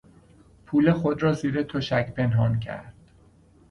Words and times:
پول 0.65 0.91
خود 0.91 1.23
را 1.23 1.33
زیر 1.33 1.63
تشک 1.63 2.13
پنهان 2.13 2.59
کرد. 2.59 2.93